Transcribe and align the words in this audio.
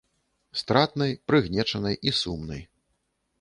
Стратнай, 0.61 1.13
прыгнечанай 1.31 1.95
і 2.11 2.15
сумнай. 2.21 2.61